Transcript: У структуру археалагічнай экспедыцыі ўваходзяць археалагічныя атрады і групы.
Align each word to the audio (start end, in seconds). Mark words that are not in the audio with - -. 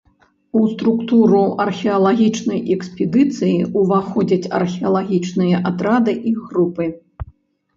У 0.59 0.61
структуру 0.69 1.41
археалагічнай 1.65 2.59
экспедыцыі 2.75 3.59
ўваходзяць 3.83 4.51
археалагічныя 4.61 5.61
атрады 5.73 6.13
і 6.33 6.35
групы. 6.45 6.91